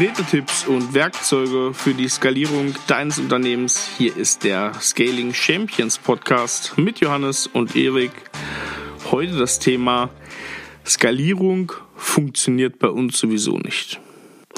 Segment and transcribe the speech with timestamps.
[0.00, 3.86] konkrete Tipps und Werkzeuge für die Skalierung deines Unternehmens.
[3.98, 8.10] Hier ist der Scaling Champions Podcast mit Johannes und Erik.
[9.10, 10.08] Heute das Thema
[10.86, 14.00] Skalierung funktioniert bei uns sowieso nicht.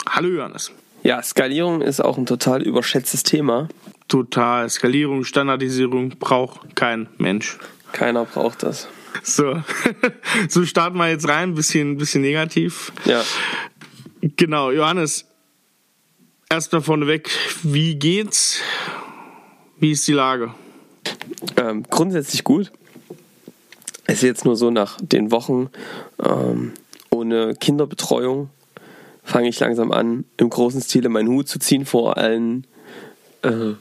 [0.09, 0.71] Hallo Johannes.
[1.03, 3.67] Ja, Skalierung ist auch ein total überschätztes Thema.
[4.07, 4.71] Total.
[4.71, 7.59] Skalierung, Standardisierung braucht kein Mensch.
[7.91, 8.87] Keiner braucht das.
[9.25, 9.61] So,
[10.49, 12.93] so starten wir jetzt rein, bisschen, bisschen negativ.
[13.07, 13.25] Ja.
[14.37, 15.32] Genau, Johannes,
[16.53, 17.31] erstmal vorneweg,
[17.63, 18.61] wie geht's?
[19.79, 20.53] Wie ist die Lage?
[21.57, 22.71] Ähm, grundsätzlich gut.
[24.05, 25.71] Es ist jetzt nur so, nach den Wochen
[26.23, 26.75] ähm,
[27.11, 28.51] ohne Kinderbetreuung
[29.25, 32.67] fange ich langsam an, im großen Stile meinen Hut zu ziehen vor allen
[33.41, 33.73] äh,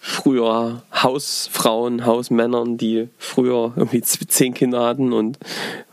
[0.00, 5.38] früher Hausfrauen, Hausmännern, die früher irgendwie zehn Kinder hatten und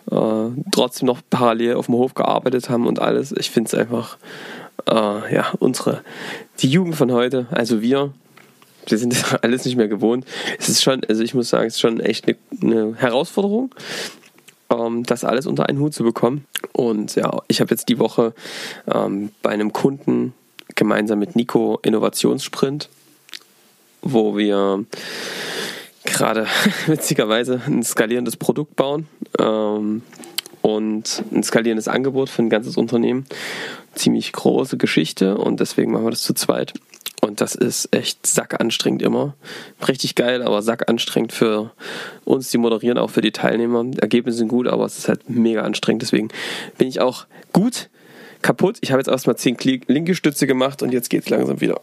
[0.10, 3.32] äh, trotzdem noch parallel auf dem Hof gearbeitet haben und alles.
[3.32, 4.18] Ich finde es einfach,
[4.90, 6.04] äh, ja, unsere,
[6.60, 8.14] die Jugend von heute, also wir,
[8.88, 10.26] wir sind das alles nicht mehr gewohnt.
[10.60, 13.74] Es ist schon, also ich muss sagen, es ist schon echt eine, eine Herausforderung,
[14.70, 16.46] ähm, das alles unter einen Hut zu bekommen.
[16.72, 18.34] Und ja, ich habe jetzt die Woche
[18.94, 20.34] ähm, bei einem Kunden
[20.76, 22.90] gemeinsam mit Nico Innovationssprint,
[24.02, 24.86] wo wir
[26.06, 26.48] gerade
[26.88, 29.08] witzigerweise ein skalierendes Produkt bauen
[29.40, 30.04] ähm,
[30.64, 33.26] und ein skalierendes Angebot für ein ganzes Unternehmen.
[33.94, 36.74] Ziemlich große Geschichte und deswegen machen wir das zu zweit.
[37.22, 39.36] Und das ist echt sackanstrengend immer.
[39.88, 41.72] Richtig geil, aber sackanstrengend für
[42.26, 43.86] uns, die moderieren, auch für die Teilnehmer.
[43.98, 46.02] Ergebnisse sind gut, aber es ist halt mega anstrengend.
[46.02, 46.30] Deswegen
[46.78, 47.90] bin ich auch gut
[48.42, 48.78] kaputt.
[48.82, 51.82] Ich habe jetzt erstmal 10 linke Stütze gemacht und jetzt geht es langsam wieder.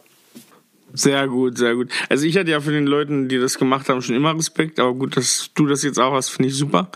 [0.93, 1.89] Sehr gut, sehr gut.
[2.09, 4.93] Also ich hatte ja für den Leuten, die das gemacht haben, schon immer Respekt, aber
[4.93, 6.91] gut, dass du das jetzt auch hast, finde ich super.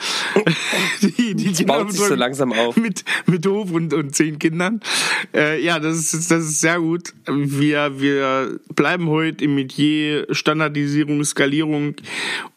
[1.01, 2.75] die, die das baut sich so langsam auf.
[2.77, 4.81] Mit, mit Hof und, und zehn Kindern.
[5.33, 7.13] Äh, ja, das ist, das ist sehr gut.
[7.25, 11.95] Wir, wir bleiben heute im Metier Standardisierung, Skalierung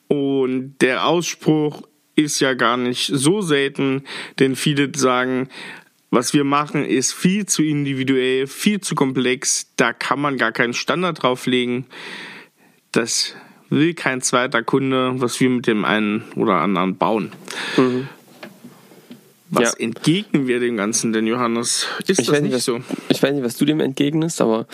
[0.09, 1.83] und der Ausspruch
[2.17, 4.03] ist ja gar nicht so selten,
[4.41, 5.49] denn viele sagen,
[6.11, 9.69] was wir machen, ist viel zu individuell, viel zu komplex.
[9.77, 11.87] Da kann man gar keinen Standard drauflegen.
[12.93, 13.35] Das
[13.69, 17.33] will kein zweiter Kunde, was wir mit dem einen oder anderen bauen.
[17.77, 18.09] Mhm.
[19.51, 19.79] Was ja.
[19.79, 21.87] entgegnen wir dem Ganzen denn, Johannes?
[22.07, 22.81] Ist ich das nicht, was, so?
[23.09, 24.67] Ich weiß nicht, was du dem entgegnest, aber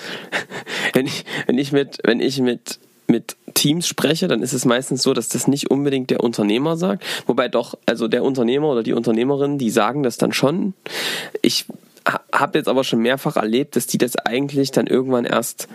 [0.95, 5.03] wenn ich, wenn ich mit, wenn ich mit mit Teams spreche, dann ist es meistens
[5.03, 7.05] so, dass das nicht unbedingt der Unternehmer sagt.
[7.27, 10.75] Wobei doch, also der Unternehmer oder die Unternehmerin, die sagen das dann schon.
[11.41, 11.67] Ich
[12.33, 15.69] habe jetzt aber schon mehrfach erlebt, dass die das eigentlich dann irgendwann erst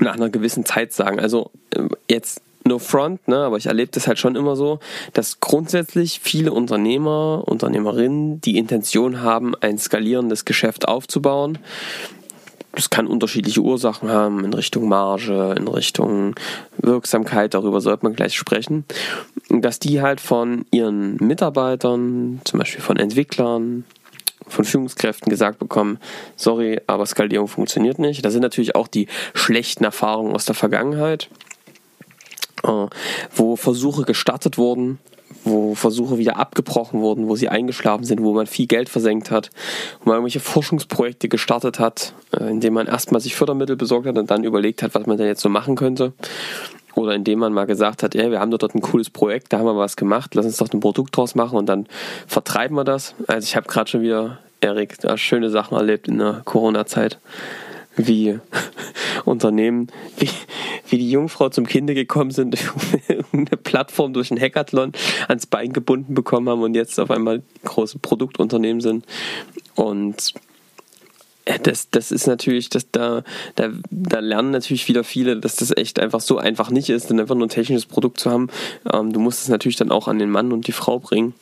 [0.00, 1.20] nach einer gewissen Zeit sagen.
[1.20, 4.78] Also äh, jetzt no front, ne, aber ich erlebe das halt schon immer so,
[5.12, 11.58] dass grundsätzlich viele Unternehmer, Unternehmerinnen die Intention haben, ein skalierendes Geschäft aufzubauen
[12.78, 16.36] das kann unterschiedliche Ursachen haben in Richtung Marge, in Richtung
[16.76, 18.84] Wirksamkeit, darüber sollte man gleich sprechen.
[19.48, 23.82] Dass die halt von ihren Mitarbeitern, zum Beispiel von Entwicklern,
[24.46, 25.98] von Führungskräften gesagt bekommen,
[26.36, 28.24] sorry, aber Skalierung funktioniert nicht.
[28.24, 31.28] Das sind natürlich auch die schlechten Erfahrungen aus der Vergangenheit,
[32.62, 32.86] äh,
[33.34, 35.00] wo Versuche gestartet wurden,
[35.44, 39.50] wo Versuche wieder abgebrochen wurden, wo sie eingeschlafen sind, wo man viel Geld versenkt hat,
[40.00, 44.30] wo man irgendwelche Forschungsprojekte gestartet hat, äh, indem man erstmal sich Fördermittel besorgt hat und
[44.30, 46.12] dann überlegt hat, was man denn jetzt so machen könnte.
[46.94, 49.66] Oder indem man mal gesagt hat, ja, wir haben dort ein cooles Projekt, da haben
[49.66, 51.86] wir was gemacht, lass uns doch ein Produkt draus machen und dann
[52.26, 53.14] vertreiben wir das.
[53.28, 57.18] Also ich habe gerade schon wieder, Erik, schöne Sachen erlebt in der Corona-Zeit
[57.98, 58.38] wie
[59.24, 60.30] Unternehmen, wie,
[60.88, 62.56] wie die Jungfrau zum Kinde gekommen sind,
[63.32, 64.92] eine Plattform durch einen Hackathon
[65.28, 69.04] ans Bein gebunden bekommen haben und jetzt auf einmal große Produktunternehmen sind.
[69.74, 70.34] Und
[71.62, 73.22] das, das ist natürlich, das, da,
[73.54, 77.20] da, da lernen natürlich wieder viele, dass das echt einfach so einfach nicht ist, denn
[77.20, 78.48] einfach nur ein technisches Produkt zu haben.
[78.92, 81.34] Ähm, du musst es natürlich dann auch an den Mann und die Frau bringen.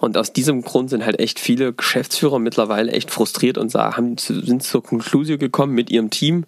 [0.00, 4.62] Und aus diesem Grund sind halt echt viele Geschäftsführer mittlerweile echt frustriert und haben, sind
[4.62, 6.44] zur Konklusion gekommen mit ihrem Team,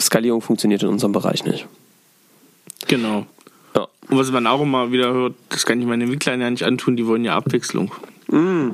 [0.00, 1.66] Skalierung funktioniert in unserem Bereich nicht.
[2.88, 3.26] Genau.
[3.74, 3.88] Ja.
[4.08, 6.96] Und was man auch immer wieder hört, das kann ich meinen Entwicklern ja nicht antun,
[6.96, 7.92] die wollen ja Abwechslung.
[8.28, 8.70] Mm.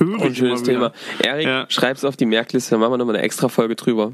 [0.20, 0.92] Ein schönes Thema.
[1.22, 1.66] Erik, ja.
[1.68, 4.12] schreib's auf die Merkliste, dann machen wir nochmal eine extra Folge drüber.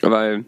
[0.00, 0.44] Weil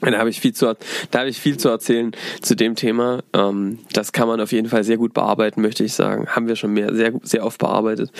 [0.00, 0.76] da habe ich viel zu,
[1.10, 2.12] da habe ich viel zu erzählen
[2.42, 3.22] zu dem Thema.
[3.32, 6.26] Ähm, das kann man auf jeden Fall sehr gut bearbeiten, möchte ich sagen.
[6.28, 8.10] Haben wir schon mehr, sehr, sehr oft bearbeitet.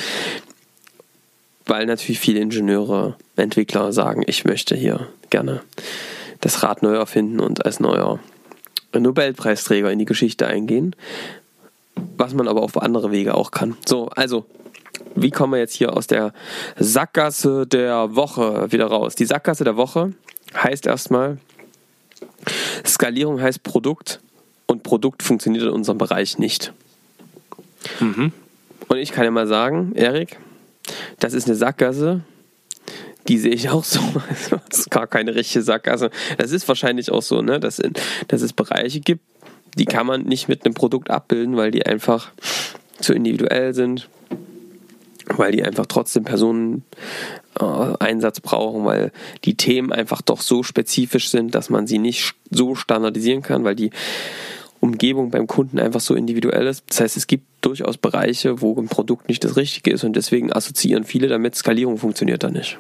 [1.67, 5.62] Weil natürlich viele Ingenieure, Entwickler sagen, ich möchte hier gerne
[6.41, 8.20] das Rad neu erfinden und als neuer
[8.93, 10.94] Nobelpreisträger in die Geschichte eingehen.
[12.17, 13.77] Was man aber auf andere Wege auch kann.
[13.87, 14.44] So, also
[15.15, 16.32] wie kommen wir jetzt hier aus der
[16.77, 19.15] Sackgasse der Woche wieder raus?
[19.15, 20.12] Die Sackgasse der Woche
[20.55, 21.38] heißt erstmal,
[22.87, 24.20] Skalierung heißt Produkt
[24.67, 26.73] und Produkt funktioniert in unserem Bereich nicht.
[28.00, 28.32] Mhm.
[28.88, 30.38] Und ich kann ja mal sagen, Erik,
[31.19, 32.20] das ist eine Sackgasse,
[33.29, 34.00] die sehe ich auch so.
[34.69, 36.11] Das ist gar keine richtige Sackgasse.
[36.37, 37.61] Das ist wahrscheinlich auch so, ne?
[37.61, 37.81] dass,
[38.29, 39.23] dass es Bereiche gibt,
[39.76, 42.32] die kann man nicht mit einem Produkt abbilden, weil die einfach
[43.00, 44.08] zu individuell sind,
[45.37, 46.85] weil die einfach trotzdem Personen
[47.59, 47.65] äh,
[47.99, 49.12] Einsatz brauchen, weil
[49.44, 53.75] die Themen einfach doch so spezifisch sind, dass man sie nicht so standardisieren kann, weil
[53.75, 53.91] die
[54.81, 56.85] Umgebung beim Kunden einfach so individuell ist.
[56.88, 60.53] Das heißt, es gibt durchaus Bereiche, wo ein Produkt nicht das Richtige ist und deswegen
[60.53, 62.79] assoziieren viele damit, Skalierung funktioniert da nicht.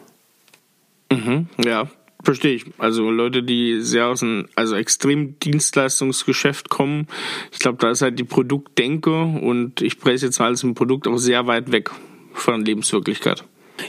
[1.10, 1.88] Mhm, ja,
[2.22, 2.66] verstehe ich.
[2.78, 7.06] Also Leute, die sehr aus einem also extrem Dienstleistungsgeschäft kommen,
[7.52, 11.08] ich glaube, da ist halt die Produktdenke und ich preise jetzt mal als ein Produkt
[11.08, 11.90] auch sehr weit weg
[12.34, 13.44] von Lebenswirklichkeit.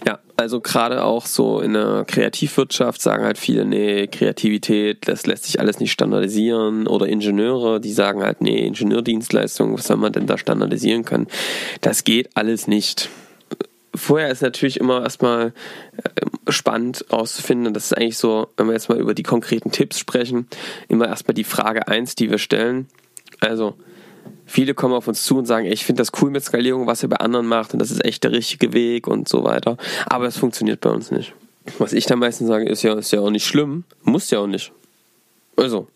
[0.05, 5.45] Ja, also gerade auch so in der Kreativwirtschaft sagen halt viele, nee, Kreativität, das lässt
[5.45, 6.87] sich alles nicht standardisieren.
[6.87, 11.27] Oder Ingenieure, die sagen halt, nee, Ingenieurdienstleistungen, was soll man denn da standardisieren können?
[11.81, 13.09] Das geht alles nicht.
[13.93, 15.53] Vorher ist natürlich immer erstmal
[16.03, 19.99] äh, spannend auszufinden, das ist eigentlich so, wenn wir jetzt mal über die konkreten Tipps
[19.99, 20.47] sprechen,
[20.89, 22.87] immer erstmal die Frage eins, die wir stellen.
[23.39, 23.75] Also,
[24.45, 27.09] viele kommen auf uns zu und sagen, ich finde das cool mit Skalierung, was ihr
[27.09, 29.77] bei anderen macht und das ist echt der richtige Weg und so weiter.
[30.07, 31.33] Aber es funktioniert bei uns nicht.
[31.79, 34.47] Was ich da meistens sage, ist ja, ist ja auch nicht schlimm, muss ja auch
[34.47, 34.71] nicht.
[35.57, 35.87] Also,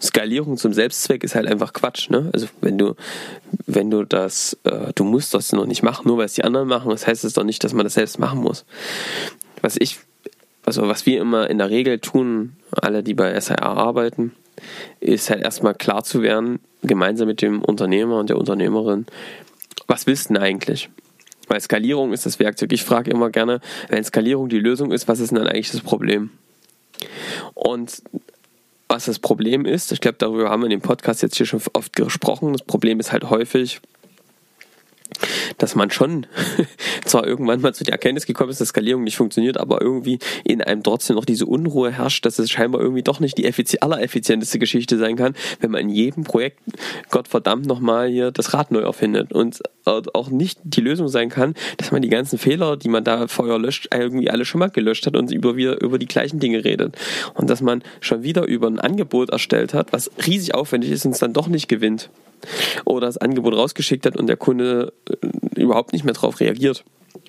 [0.00, 2.28] Skalierung zum Selbstzweck ist halt einfach Quatsch, ne?
[2.34, 2.94] Also wenn du,
[3.66, 6.68] wenn du das, äh, du musst das noch nicht machen, nur weil es die anderen
[6.68, 8.66] machen, das heißt es doch nicht, dass man das selbst machen muss.
[9.62, 9.98] Was ich,
[10.66, 14.32] also was wir immer in der Regel tun, alle, die bei SIA arbeiten,
[15.00, 19.06] ist halt erstmal klar zu werden, gemeinsam mit dem Unternehmer und der Unternehmerin,
[19.86, 20.88] was willst du denn eigentlich?
[21.48, 22.72] Weil Skalierung ist das Werkzeug.
[22.72, 25.80] Ich frage immer gerne, wenn Skalierung die Lösung ist, was ist denn dann eigentlich das
[25.80, 26.30] Problem?
[27.54, 28.02] Und
[28.88, 31.60] was das Problem ist, ich glaube, darüber haben wir in dem Podcast jetzt hier schon
[31.72, 32.52] oft gesprochen.
[32.52, 33.80] Das Problem ist halt häufig,
[35.58, 36.26] dass man schon
[37.04, 40.62] zwar irgendwann mal zu der Erkenntnis gekommen ist, dass Skalierung nicht funktioniert, aber irgendwie in
[40.62, 43.46] einem trotzdem noch diese Unruhe herrscht, dass es scheinbar irgendwie doch nicht die
[43.82, 46.60] allereffizienteste Geschichte sein kann, wenn man in jedem Projekt
[47.10, 51.92] Gottverdammt nochmal hier das Rad neu erfindet und auch nicht die Lösung sein kann, dass
[51.92, 55.16] man die ganzen Fehler, die man da vorher löscht, irgendwie alle schon mal gelöscht hat
[55.16, 56.96] und über, wieder über die gleichen Dinge redet.
[57.34, 61.12] Und dass man schon wieder über ein Angebot erstellt hat, was riesig aufwendig ist und
[61.12, 62.10] es dann doch nicht gewinnt
[62.84, 66.84] oder das Angebot rausgeschickt hat und der Kunde äh, überhaupt nicht mehr darauf reagiert.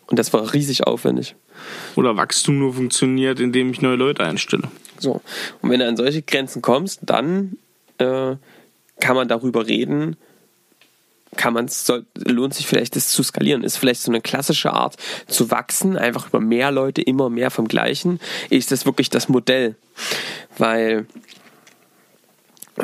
[0.08, 1.36] Und das war riesig aufwendig.
[1.96, 4.70] Oder Wachstum nur funktioniert, indem ich neue Leute einstelle.
[5.00, 5.22] So.
[5.62, 7.58] Und wenn du an solche Grenzen kommst, dann
[7.98, 8.36] äh,
[9.00, 10.16] kann man darüber reden,
[11.36, 11.70] kann man
[12.16, 13.64] lohnt sich vielleicht das zu skalieren.
[13.64, 14.96] Ist vielleicht so eine klassische Art
[15.28, 18.20] zu wachsen, einfach über mehr Leute, immer mehr vom Gleichen.
[18.50, 19.76] Ist das wirklich das Modell?
[20.58, 21.06] Weil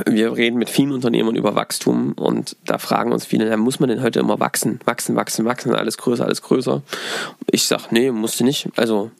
[0.07, 3.89] wir reden mit vielen Unternehmern über Wachstum und da fragen uns viele, ja, muss man
[3.89, 4.79] denn heute immer wachsen?
[4.85, 6.81] Wachsen, wachsen, wachsen, alles größer, alles größer.
[7.51, 8.69] Ich sag, nee, musste nicht.
[8.75, 9.11] Also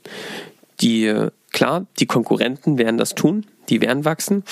[0.81, 1.13] die,
[1.51, 4.43] klar, die Konkurrenten werden das tun, die werden wachsen,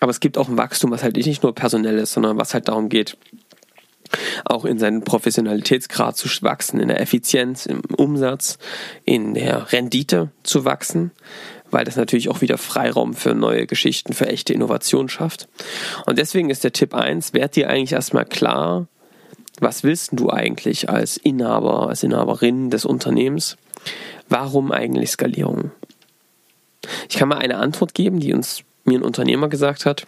[0.00, 2.66] aber es gibt auch ein Wachstum, was halt nicht nur personell ist, sondern was halt
[2.66, 3.16] darum geht,
[4.44, 8.58] auch in seinen Professionalitätsgrad zu wachsen, in der Effizienz, im Umsatz,
[9.04, 11.12] in der Rendite zu wachsen,
[11.72, 15.48] weil das natürlich auch wieder Freiraum für neue Geschichten, für echte Innovation schafft.
[16.06, 18.86] Und deswegen ist der Tipp 1, werd dir eigentlich erstmal klar,
[19.58, 23.56] was willst du eigentlich als Inhaber, als Inhaberin des Unternehmens?
[24.28, 25.70] Warum eigentlich Skalierung?
[27.08, 30.06] Ich kann mal eine Antwort geben, die uns mir ein Unternehmer gesagt hat,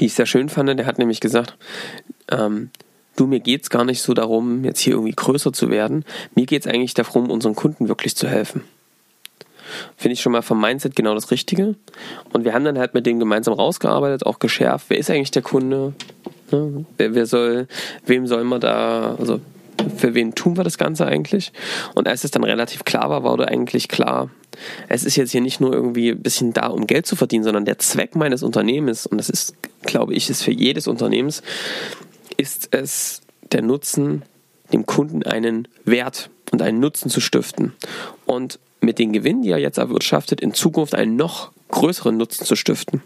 [0.00, 0.78] die ich sehr schön fand.
[0.78, 1.56] Der hat nämlich gesagt,
[2.30, 2.70] ähm,
[3.14, 6.04] du, mir geht es gar nicht so darum, jetzt hier irgendwie größer zu werden.
[6.34, 8.62] Mir geht es eigentlich darum, unseren Kunden wirklich zu helfen.
[9.96, 11.74] Finde ich schon mal vom Mindset genau das Richtige.
[12.32, 15.42] Und wir haben dann halt mit dem gemeinsam rausgearbeitet, auch geschärft, wer ist eigentlich der
[15.42, 15.94] Kunde?
[16.50, 16.84] Ne?
[16.96, 17.68] Wer, wer soll,
[18.04, 19.40] wem soll man da, also
[19.96, 21.52] für wen tun wir das Ganze eigentlich?
[21.94, 24.30] Und als es dann relativ klar war, wurde eigentlich klar,
[24.88, 27.64] es ist jetzt hier nicht nur irgendwie ein bisschen da, um Geld zu verdienen, sondern
[27.64, 31.42] der Zweck meines Unternehmens, und das ist, glaube ich, ist für jedes Unternehmens,
[32.36, 34.22] ist es der Nutzen,
[34.72, 37.72] dem Kunden einen Wert und einen Nutzen zu stiften.
[38.24, 42.56] Und mit den Gewinnen, die er jetzt erwirtschaftet, in Zukunft einen noch größeren Nutzen zu
[42.56, 43.02] stiften.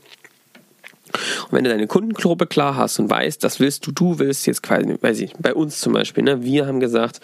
[1.13, 4.63] Und wenn du deine Kundengruppe klar hast und weißt, das willst du, du willst jetzt
[4.63, 7.21] quasi, weiß ich, bei uns zum Beispiel, ne, wir haben gesagt,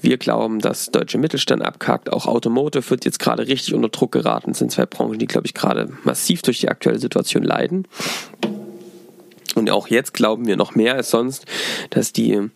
[0.00, 4.50] wir glauben, dass deutsche Mittelstand abkackt, auch Automotive wird jetzt gerade richtig unter Druck geraten,
[4.50, 7.86] das sind zwei Branchen, die, glaube ich, gerade massiv durch die aktuelle Situation leiden.
[9.54, 11.46] Und auch jetzt glauben wir noch mehr als sonst,
[11.90, 12.50] dass die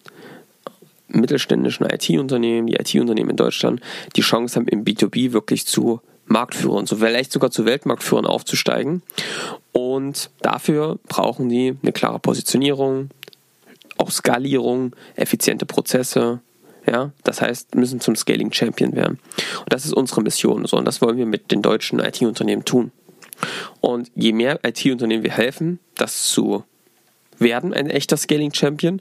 [1.13, 3.81] mittelständischen IT-Unternehmen, die IT-Unternehmen in Deutschland,
[4.17, 9.03] die Chance haben, im B2B wirklich zu Marktführern, so vielleicht sogar zu Weltmarktführern aufzusteigen.
[9.73, 13.11] Und dafür brauchen die eine klare Positionierung,
[13.99, 16.41] auch Skalierung, effiziente Prozesse.
[16.87, 19.21] Ja, das heißt, müssen zum Scaling Champion werden.
[19.61, 20.67] Und das ist unsere Mission.
[20.67, 22.91] So, und das wollen wir mit den deutschen IT-Unternehmen tun.
[23.81, 26.65] Und je mehr IT-Unternehmen wir helfen, das zu
[27.39, 29.01] werden, ein echter Scaling Champion,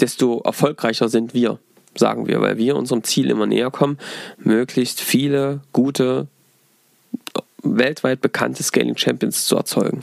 [0.00, 1.58] desto erfolgreicher sind wir,
[1.94, 3.98] sagen wir, weil wir unserem Ziel immer näher kommen,
[4.38, 6.28] möglichst viele gute,
[7.62, 10.02] weltweit bekannte Scaling Champions zu erzeugen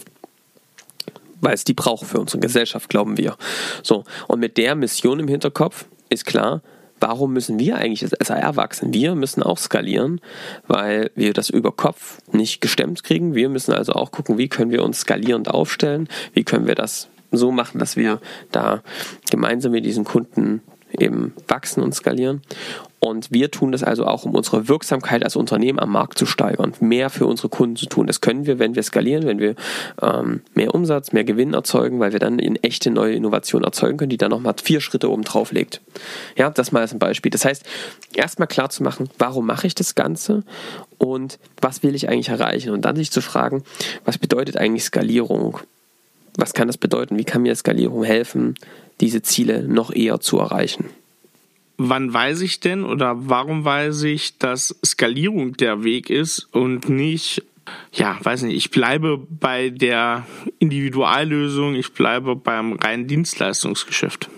[1.41, 3.35] weil es die braucht für unsere Gesellschaft, glauben wir.
[3.83, 6.61] So, und mit der Mission im Hinterkopf ist klar,
[6.99, 8.93] warum müssen wir eigentlich als HR wachsen?
[8.93, 10.21] Wir müssen auch skalieren,
[10.67, 13.35] weil wir das über Kopf nicht gestemmt kriegen.
[13.35, 17.09] Wir müssen also auch gucken, wie können wir uns skalierend aufstellen, wie können wir das
[17.37, 18.19] so machen, dass wir
[18.51, 18.81] da
[19.29, 20.61] gemeinsam mit diesen Kunden
[20.99, 22.41] eben wachsen und skalieren.
[22.99, 26.73] Und wir tun das also auch, um unsere Wirksamkeit als Unternehmen am Markt zu steigern,
[26.79, 28.07] mehr für unsere Kunden zu tun.
[28.07, 29.55] Das können wir, wenn wir skalieren, wenn wir
[30.01, 34.09] ähm, mehr Umsatz, mehr Gewinn erzeugen, weil wir dann in echte neue Innovationen erzeugen können,
[34.09, 35.81] die dann nochmal vier Schritte oben drauf legt.
[36.35, 37.29] Ja, das mal als ein Beispiel.
[37.29, 37.63] Das heißt,
[38.15, 40.43] erstmal klar zu machen, warum mache ich das Ganze
[40.97, 42.71] und was will ich eigentlich erreichen?
[42.71, 43.63] Und dann sich zu fragen,
[44.03, 45.59] was bedeutet eigentlich Skalierung?
[46.37, 47.17] Was kann das bedeuten?
[47.17, 48.55] Wie kann mir Skalierung helfen,
[49.01, 50.85] diese Ziele noch eher zu erreichen?
[51.77, 57.43] Wann weiß ich denn oder warum weiß ich, dass Skalierung der Weg ist und nicht,
[57.91, 60.25] ja, weiß nicht, ich bleibe bei der
[60.59, 64.29] Individuallösung, ich bleibe beim reinen Dienstleistungsgeschäft?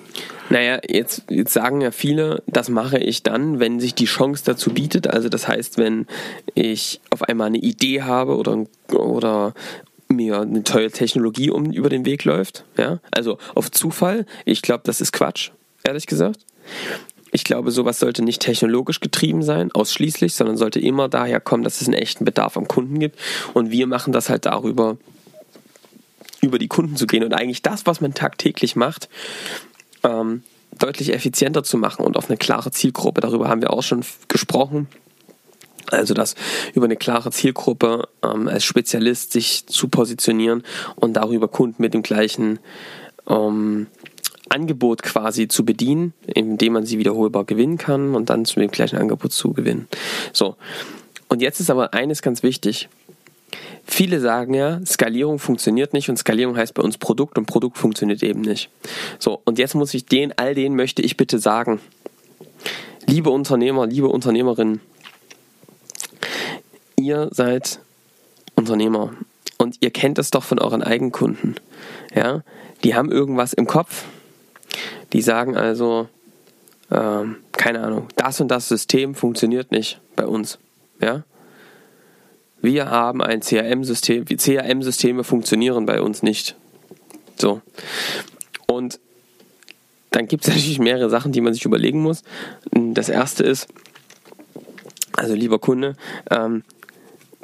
[0.50, 4.72] Naja, jetzt, jetzt sagen ja viele, das mache ich dann, wenn sich die Chance dazu
[4.74, 5.08] bietet.
[5.08, 6.08] Also das heißt, wenn
[6.56, 9.54] ich auf einmal eine Idee habe oder, oder
[10.10, 12.64] mir eine tolle Technologie um über den Weg läuft.
[12.78, 13.00] Ja?
[13.12, 14.26] Also auf Zufall.
[14.46, 15.52] Ich glaube, das ist Quatsch,
[15.84, 16.40] ehrlich gesagt.
[17.32, 21.82] Ich glaube, sowas sollte nicht technologisch getrieben sein, ausschließlich, sondern sollte immer daher kommen, dass
[21.82, 23.20] es einen echten Bedarf am Kunden gibt.
[23.54, 24.98] Und wir machen das halt darüber,
[26.42, 29.10] über die Kunden zu gehen und eigentlich das, was man tagtäglich macht,
[30.04, 30.44] ähm,
[30.78, 33.22] deutlich effizienter zu machen und auf eine klare Zielgruppe.
[33.22, 34.88] Darüber haben wir auch schon gesprochen.
[35.92, 36.36] Also das
[36.74, 40.64] über eine klare Zielgruppe ähm, als Spezialist sich zu positionieren
[40.96, 42.60] und darüber Kunden mit dem gleichen
[43.28, 43.88] ähm,
[44.50, 48.98] Angebot quasi zu bedienen, indem man sie wiederholbar gewinnen kann und dann zu dem gleichen
[48.98, 49.88] Angebot zu gewinnen.
[50.34, 50.56] So.
[51.30, 52.88] Und jetzt ist aber eines ganz wichtig.
[53.86, 58.22] Viele sagen ja, Skalierung funktioniert nicht und Skalierung heißt bei uns Produkt und Produkt funktioniert
[58.22, 58.70] eben nicht.
[59.20, 61.80] So, und jetzt muss ich den, all denen möchte ich bitte sagen,
[63.06, 64.82] liebe Unternehmer, liebe Unternehmerinnen,
[67.00, 67.80] ihr seid
[68.56, 69.14] Unternehmer
[69.58, 71.56] und ihr kennt das doch von euren Eigenkunden.
[72.14, 72.44] Ja,
[72.84, 74.06] die haben irgendwas im Kopf.
[75.14, 76.10] Die sagen also,
[76.92, 80.60] ähm, keine Ahnung, das und das System funktioniert nicht bei uns.
[81.00, 81.24] Ja,
[82.62, 84.26] wir haben ein CRM-System.
[84.26, 86.56] CRM-Systeme funktionieren bei uns nicht.
[87.38, 87.62] So.
[88.68, 89.00] Und
[90.12, 92.24] dann gibt es natürlich mehrere Sachen, die man sich überlegen muss.
[92.72, 93.68] Das erste ist,
[95.16, 95.96] also lieber Kunde,
[96.30, 96.64] ähm,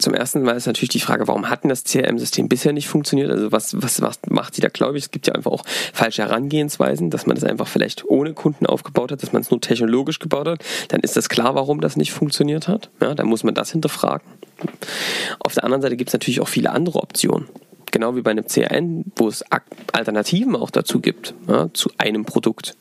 [0.04, 3.32] zum ersten Mal ist natürlich die Frage, warum hat denn das CRM-System bisher nicht funktioniert?
[3.32, 5.06] Also was, was, was macht sie da, glaube ich?
[5.06, 9.12] Es gibt ja einfach auch falsche Herangehensweisen, dass man das einfach vielleicht ohne Kunden aufgebaut
[9.12, 10.64] hat, dass man es nur technologisch gebaut hat.
[10.90, 12.90] Dann ist das klar, warum das nicht funktioniert hat.
[13.02, 14.28] Ja, dann muss man das hinterfragen.
[15.40, 17.48] Auf der anderen Seite gibt es natürlich auch viele andere Optionen.
[17.92, 19.44] Genau wie bei einem CRM, wo es
[19.94, 22.76] Alternativen auch dazu gibt, ja, zu einem Produkt.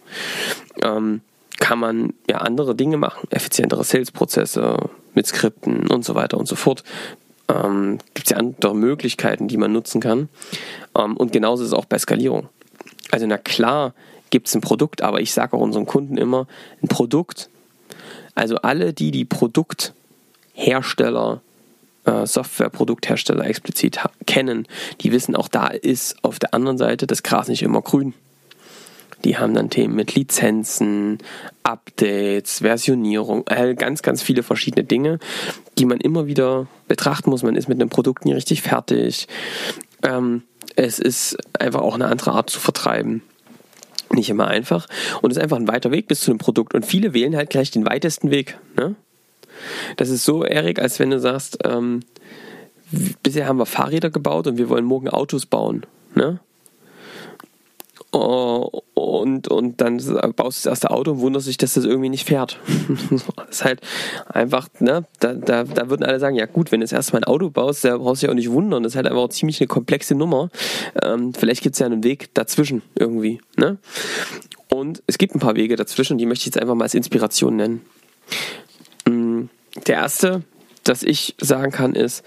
[0.83, 1.21] Ähm,
[1.63, 6.57] kann man ja andere Dinge machen, effizientere Sales-Prozesse mit Skripten und so weiter und so
[6.57, 6.83] fort.
[7.49, 10.29] Ähm, Gibt es ja andere Möglichkeiten, die man nutzen kann.
[10.99, 12.49] Ähm, und genauso ist es auch bei Skalierung.
[13.13, 13.95] Also na klar
[14.31, 16.49] gibt es ein Produkt, aber ich sage auch unseren Kunden immer,
[16.83, 17.49] ein Produkt,
[18.35, 21.43] also alle, die die Produkthersteller,
[22.07, 24.67] äh, Software-Produkthersteller explizit kennen,
[25.01, 28.15] die wissen auch, da ist auf der anderen Seite das Gras nicht immer grün.
[29.25, 31.19] Die haben dann Themen mit Lizenzen,
[31.63, 35.19] Updates, Versionierung, äh, ganz, ganz viele verschiedene Dinge,
[35.79, 37.43] die man immer wieder betrachten muss.
[37.43, 39.29] Man ist mit einem Produkt nie richtig fertig.
[40.03, 40.43] Ähm,
[40.77, 43.23] es ist einfach auch eine andere Art zu vertreiben.
[44.11, 44.87] Nicht immer einfach.
[45.23, 46.75] Und es ist einfach ein weiter Weg bis zu einem Produkt.
[46.75, 48.59] Und viele wählen halt gleich den weitesten Weg.
[48.77, 48.95] Ne?
[49.97, 52.01] Das ist so, Erik, als wenn du sagst, ähm,
[53.23, 55.87] bisher haben wir Fahrräder gebaut und wir wollen morgen Autos bauen.
[56.15, 56.41] Ne?
[58.15, 59.97] Oh, und, und dann
[60.37, 62.59] baust du das erste Auto und wunderst dich, dass das irgendwie nicht fährt.
[63.37, 63.81] das ist halt
[64.29, 67.25] einfach, ne, da, da, da würden alle sagen, ja gut, wenn du jetzt erstmal ein
[67.25, 68.83] Auto baust, da brauchst du ja auch nicht wundern.
[68.83, 70.51] Das ist halt einfach auch ziemlich eine komplexe Nummer.
[71.03, 73.79] Ähm, vielleicht gibt es ja einen Weg dazwischen irgendwie, ne?
[74.69, 77.57] Und es gibt ein paar Wege dazwischen, die möchte ich jetzt einfach mal als Inspiration
[77.57, 77.83] nennen.
[79.09, 79.45] Mm,
[79.87, 80.43] der erste,
[80.85, 82.25] das ich sagen kann, ist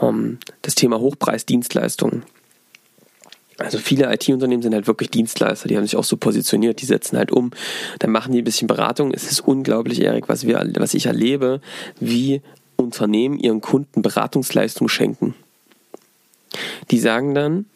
[0.00, 2.24] ähm, das Thema Hochpreisdienstleistungen.
[3.62, 7.16] Also viele IT-Unternehmen sind halt wirklich Dienstleister, die haben sich auch so positioniert, die setzen
[7.16, 7.50] halt um,
[7.98, 9.12] dann machen die ein bisschen Beratung.
[9.12, 11.60] Es ist unglaublich, Erik, was, wir, was ich erlebe,
[12.00, 12.42] wie
[12.76, 15.34] Unternehmen ihren Kunden Beratungsleistung schenken.
[16.90, 17.66] Die sagen dann,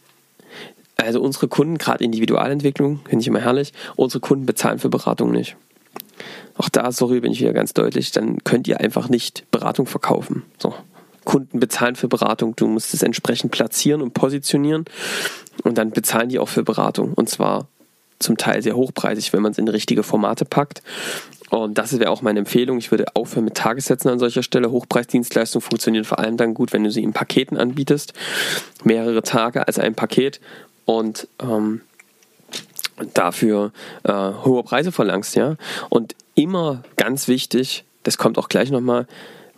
[0.97, 5.57] also unsere Kunden, gerade Individualentwicklung, finde ich immer herrlich, unsere Kunden bezahlen für Beratung nicht.
[6.57, 10.43] Auch da, sorry, bin ich wieder ganz deutlich, dann könnt ihr einfach nicht Beratung verkaufen.
[10.59, 10.75] So.
[11.27, 14.87] Kunden bezahlen für Beratung, du musst es entsprechend platzieren und positionieren
[15.63, 17.13] und dann bezahlen die auch für Beratung.
[17.13, 17.69] Und zwar
[18.19, 20.83] zum Teil sehr hochpreisig, wenn man es in richtige Formate packt.
[21.51, 22.79] Und das wäre auch meine Empfehlung.
[22.79, 24.71] Ich würde aufhören mit Tagessätzen an solcher Stelle.
[24.71, 28.15] Hochpreisdienstleistungen funktionieren vor allem dann gut, wenn du sie in Paketen anbietest.
[28.85, 30.41] Mehrere Tage als ein Paket
[30.87, 31.83] und ähm,
[33.15, 33.73] dafür
[34.05, 35.57] äh, hohe Preise verlangst, ja.
[35.89, 39.07] Und immer ganz wichtig, das kommt auch gleich nochmal,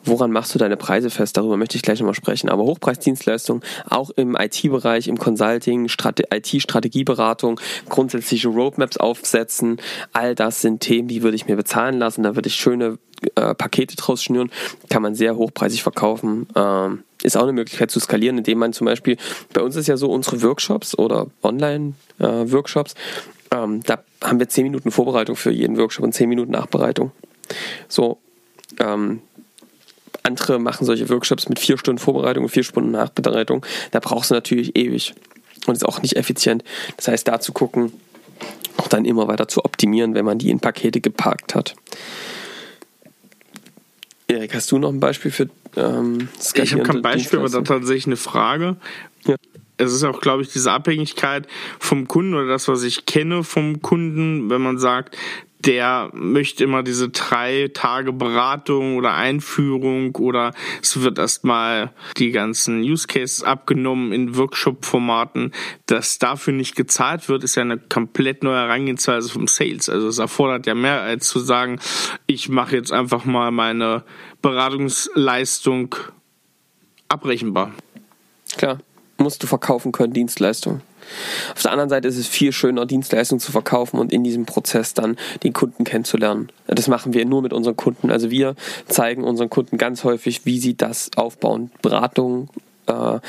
[0.04, 1.36] Woran machst du deine Preise fest?
[1.36, 2.48] Darüber möchte ich gleich nochmal sprechen.
[2.48, 9.80] Aber Hochpreisdienstleistungen, auch im IT-Bereich, im Consulting, IT-Strategieberatung, grundsätzliche Roadmaps aufsetzen,
[10.12, 12.22] all das sind Themen, die würde ich mir bezahlen lassen.
[12.22, 12.98] Da würde ich schöne
[13.34, 14.50] äh, Pakete draus schnüren,
[14.88, 16.46] kann man sehr hochpreisig verkaufen.
[16.54, 19.16] Ähm, ist auch eine Möglichkeit zu skalieren, indem man zum Beispiel,
[19.52, 22.94] bei uns ist ja so unsere Workshops oder Online-Workshops,
[23.50, 27.12] äh, ähm, da haben wir 10 Minuten Vorbereitung für jeden Workshop und 10 Minuten Nachbereitung.
[27.88, 28.18] So,
[28.78, 29.22] ähm,
[30.28, 33.66] andere machen solche Workshops mit vier Stunden Vorbereitung und vier Stunden Nachbereitung.
[33.90, 35.14] Da brauchst du natürlich ewig
[35.66, 36.62] und ist auch nicht effizient.
[36.96, 37.92] Das heißt, da zu gucken,
[38.76, 41.74] auch dann immer weiter zu optimieren, wenn man die in Pakete geparkt hat.
[44.28, 48.06] Erik, hast du noch ein Beispiel für ähm, Ich habe kein Beispiel, aber da tatsächlich
[48.06, 48.76] eine Frage.
[49.26, 49.36] Ja.
[49.78, 51.46] Es ist auch, glaube ich, diese Abhängigkeit
[51.78, 55.16] vom Kunden oder das, was ich kenne vom Kunden, wenn man sagt,
[55.64, 62.82] der möchte immer diese drei Tage Beratung oder Einführung oder es wird erstmal die ganzen
[62.82, 65.52] Use Cases abgenommen in Workshop-Formaten.
[65.86, 69.88] Dass dafür nicht gezahlt wird, ist ja eine komplett neue Herangehensweise vom Sales.
[69.88, 71.80] Also es erfordert ja mehr als zu sagen,
[72.26, 74.04] ich mache jetzt einfach mal meine
[74.42, 75.96] Beratungsleistung
[77.08, 77.72] abrechenbar.
[78.56, 78.78] Klar,
[79.16, 80.82] musst du verkaufen können, Dienstleistung.
[81.54, 84.94] Auf der anderen Seite ist es viel schöner, Dienstleistungen zu verkaufen und in diesem Prozess
[84.94, 86.50] dann den Kunden kennenzulernen.
[86.66, 88.10] Das machen wir nur mit unseren Kunden.
[88.10, 88.54] Also wir
[88.86, 91.70] zeigen unseren Kunden ganz häufig, wie sie das aufbauen.
[91.82, 92.48] Beratung
[92.86, 93.20] äh,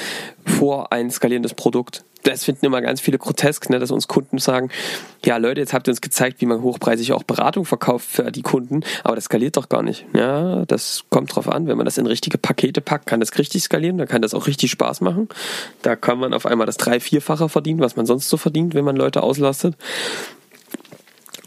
[0.60, 4.70] vor ein skalierendes Produkt das finden immer ganz viele grotesk, ne, dass uns Kunden sagen,
[5.26, 8.42] ja Leute, jetzt habt ihr uns gezeigt, wie man hochpreisig auch Beratung verkauft für die
[8.42, 10.06] Kunden, aber das skaliert doch gar nicht.
[10.14, 13.64] Ja, das kommt drauf an, wenn man das in richtige Pakete packt, kann das richtig
[13.64, 15.30] skalieren, da kann das auch richtig Spaß machen.
[15.82, 18.86] Da kann man auf einmal das drei-, vierfache verdienen, was man sonst so verdient, wenn
[18.86, 19.76] man Leute auslastet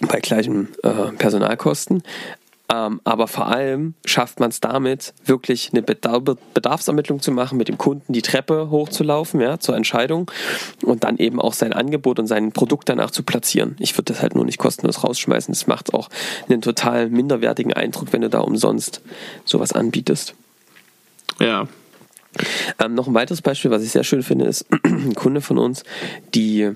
[0.01, 2.03] bei gleichen äh, Personalkosten.
[2.72, 7.76] Ähm, aber vor allem schafft man es damit, wirklich eine Bedarfsermittlung zu machen, mit dem
[7.76, 10.30] Kunden die Treppe hochzulaufen, ja, zur Entscheidung
[10.82, 13.76] und dann eben auch sein Angebot und sein Produkt danach zu platzieren.
[13.78, 15.52] Ich würde das halt nur nicht kostenlos rausschmeißen.
[15.52, 16.08] Das macht auch
[16.48, 19.02] einen total minderwertigen Eindruck, wenn du da umsonst
[19.44, 20.35] sowas anbietest.
[21.40, 21.68] Ja.
[22.78, 25.85] Ähm, noch ein weiteres Beispiel, was ich sehr schön finde, ist ein Kunde von uns,
[26.35, 26.72] die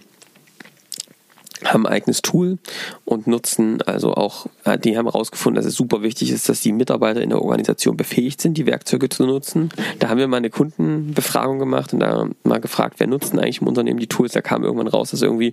[1.65, 2.59] haben ein eigenes Tool
[3.05, 6.73] und nutzen also auch, äh, die haben herausgefunden, dass es super wichtig ist, dass die
[6.73, 9.71] Mitarbeiter in der Organisation befähigt sind, die Werkzeuge zu nutzen.
[9.99, 13.69] Da haben wir mal eine Kundenbefragung gemacht und da mal gefragt, wer nutzen eigentlich im
[13.69, 14.33] Unternehmen die Tools.
[14.33, 15.53] Da kam irgendwann raus, dass irgendwie,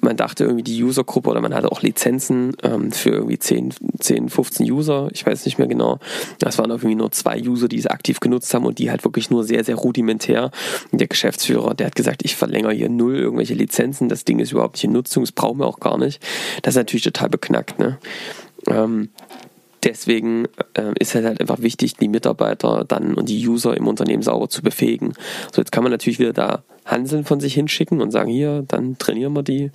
[0.00, 4.28] man dachte irgendwie die Usergruppe oder man hatte auch Lizenzen ähm, für irgendwie 10, 10,
[4.28, 5.98] 15 User, ich weiß nicht mehr genau.
[6.38, 9.30] Das waren irgendwie nur zwei User, die es aktiv genutzt haben und die halt wirklich
[9.30, 10.50] nur sehr, sehr rudimentär.
[10.92, 14.52] Und der Geschäftsführer, der hat gesagt, ich verlängere hier null irgendwelche Lizenzen, das Ding ist
[14.52, 16.22] überhaupt nicht in Das brauchen wir auch gar nicht.
[16.62, 17.78] Das ist natürlich total beknackt.
[17.78, 17.98] Ne?
[18.66, 19.10] Ähm,
[19.84, 24.22] deswegen äh, ist es halt einfach wichtig, die Mitarbeiter dann und die User im Unternehmen
[24.22, 25.14] sauber zu befähigen.
[25.52, 28.98] So, jetzt kann man natürlich wieder da Hanseln von sich hinschicken und sagen, hier, dann
[28.98, 29.70] trainieren wir die.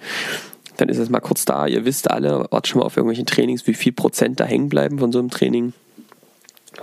[0.77, 1.67] Dann ist es mal kurz da.
[1.67, 4.97] Ihr wisst alle, wart schon mal auf irgendwelchen Trainings, wie viel Prozent da hängen bleiben
[4.97, 5.73] von so einem Training.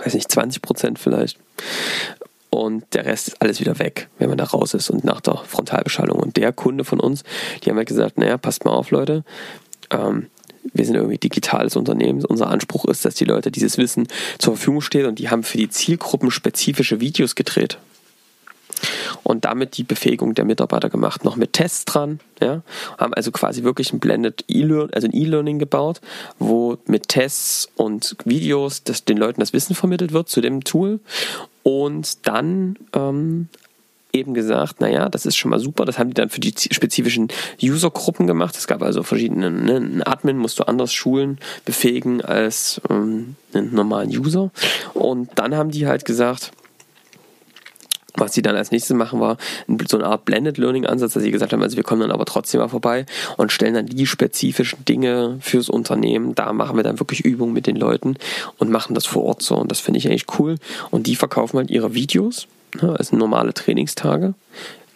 [0.01, 1.37] Weiß nicht, 20 Prozent vielleicht
[2.51, 5.37] und der Rest ist alles wieder weg, wenn man da raus ist und nach der
[5.37, 6.19] Frontalbeschallung.
[6.19, 7.23] Und der Kunde von uns,
[7.63, 9.23] die haben halt gesagt, naja, passt mal auf, Leute,
[9.89, 10.27] ähm,
[10.73, 12.23] wir sind irgendwie digitales Unternehmen.
[12.25, 15.57] Unser Anspruch ist, dass die Leute dieses Wissen zur Verfügung steht und die haben für
[15.57, 17.77] die Zielgruppen spezifische Videos gedreht.
[19.23, 22.63] Und damit die Befähigung der Mitarbeiter gemacht, noch mit Tests dran, ja,
[22.97, 26.01] haben also quasi wirklich ein Blended E-Learning, also ein E-Learning gebaut,
[26.39, 30.99] wo mit Tests und Videos das, den Leuten das Wissen vermittelt wird zu dem Tool
[31.63, 33.47] und dann ähm,
[34.13, 37.29] eben gesagt, naja, das ist schon mal super, das haben die dann für die spezifischen
[37.61, 38.55] Usergruppen gemacht.
[38.57, 43.73] Es gab also verschiedene, ne, einen Admin musst du anders schulen, befähigen als ähm, einen
[43.73, 44.51] normalen User.
[44.93, 46.51] Und dann haben die halt gesagt,
[48.15, 49.37] was sie dann als nächstes machen, war
[49.87, 52.25] so eine Art Blended Learning Ansatz, dass sie gesagt haben, also wir kommen dann aber
[52.25, 53.05] trotzdem mal vorbei
[53.37, 56.35] und stellen dann die spezifischen Dinge fürs Unternehmen.
[56.35, 58.15] Da machen wir dann wirklich Übungen mit den Leuten
[58.57, 59.55] und machen das vor Ort so.
[59.55, 60.57] Und das finde ich eigentlich cool.
[60.89, 62.47] Und die verkaufen halt ihre Videos,
[62.81, 64.33] ne, als normale Trainingstage.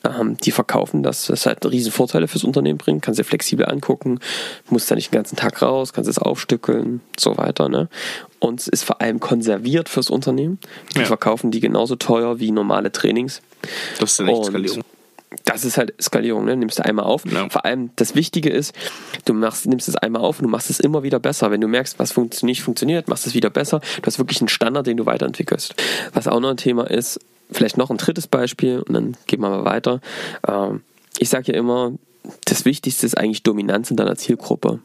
[0.05, 4.19] Ähm, die verkaufen das, das halt riesen Vorteile fürs Unternehmen bringt, kannst dir flexibel angucken,
[4.69, 7.69] musst da nicht den ganzen Tag raus, kannst es aufstückeln, so weiter.
[7.69, 7.89] Ne?
[8.39, 10.59] Und es ist vor allem konserviert fürs Unternehmen.
[10.95, 11.05] Die ja.
[11.05, 13.41] verkaufen die genauso teuer wie normale Trainings.
[13.99, 14.83] Das ist eine Skalierung.
[15.43, 16.55] Das ist halt Skalierung, ne?
[16.55, 17.25] Nimmst du einmal auf.
[17.25, 17.49] Ja.
[17.49, 18.73] Vor allem das Wichtige ist,
[19.25, 21.51] du machst, nimmst es einmal auf und du machst es immer wieder besser.
[21.51, 23.81] Wenn du merkst, was funkt nicht funktioniert, machst es wieder besser.
[24.01, 25.75] Du hast wirklich einen Standard, den du weiterentwickelst.
[26.13, 27.19] Was auch noch ein Thema ist,
[27.51, 30.01] vielleicht noch ein drittes Beispiel und dann gehen wir mal weiter.
[30.47, 30.81] Ähm,
[31.17, 31.93] ich sage ja immer,
[32.45, 34.79] das Wichtigste ist eigentlich Dominanz in deiner Zielgruppe.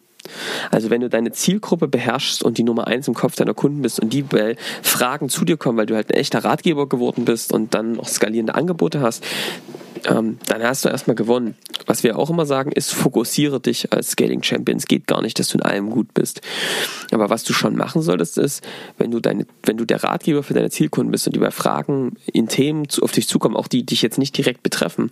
[0.71, 4.01] Also wenn du deine Zielgruppe beherrschst und die Nummer eins im Kopf deiner Kunden bist
[4.01, 7.53] und die bei Fragen zu dir kommen, weil du halt ein echter Ratgeber geworden bist
[7.53, 9.25] und dann noch skalierende Angebote hast,
[10.07, 11.55] ähm, dann hast du erstmal gewonnen.
[11.87, 14.79] Was wir auch immer sagen, ist, fokussiere dich als Scaling Champion.
[14.79, 16.41] Es geht gar nicht, dass du in allem gut bist.
[17.11, 18.67] Aber was du schon machen solltest, ist,
[18.99, 22.17] wenn du, deine, wenn du der Ratgeber für deine Zielkunden bist und die bei Fragen
[22.33, 25.11] in Themen auf dich zukommen, auch die dich jetzt nicht direkt betreffen,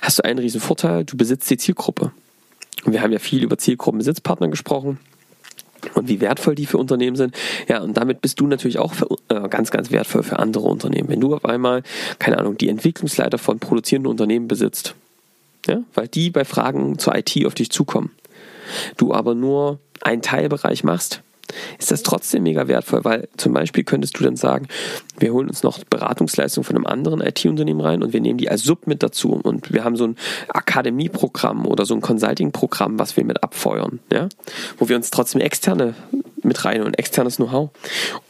[0.00, 2.12] hast du einen riesen Vorteil, du besitzt die Zielgruppe.
[2.84, 4.98] Und wir haben ja viel über Zielgruppenbesitzpartner gesprochen
[5.94, 7.36] und wie wertvoll die für Unternehmen sind.
[7.68, 11.08] Ja, und damit bist du natürlich auch für, äh, ganz, ganz wertvoll für andere Unternehmen.
[11.08, 11.82] Wenn du auf einmal,
[12.18, 14.94] keine Ahnung, die Entwicklungsleiter von produzierenden Unternehmen besitzt,
[15.66, 18.10] ja, weil die bei Fragen zur IT auf dich zukommen,
[18.96, 21.22] du aber nur einen Teilbereich machst,
[21.78, 24.68] ist das trotzdem mega wertvoll, weil zum Beispiel könntest du dann sagen,
[25.18, 28.62] wir holen uns noch Beratungsleistung von einem anderen IT-Unternehmen rein und wir nehmen die als
[28.62, 30.16] Sub mit dazu und wir haben so ein
[30.48, 34.28] Akademieprogramm oder so ein Consulting-Programm, was wir mit abfeuern, ja,
[34.78, 35.94] wo wir uns trotzdem externe
[36.42, 37.70] mit rein und externes Know-how.